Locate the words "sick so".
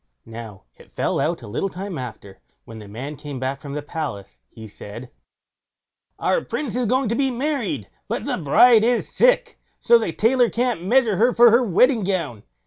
9.07-9.99